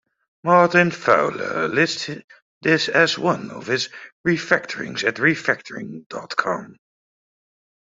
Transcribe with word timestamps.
Martin 0.43 0.89
Fowler 0.89 1.67
lists 1.67 2.09
this 2.63 2.89
as 2.89 3.19
one 3.19 3.51
of 3.51 3.67
his 3.67 3.89
refactorings 4.27 5.03
at 5.03 5.17
refactoring 5.17 6.07
dot 6.09 6.35
com. 6.35 6.77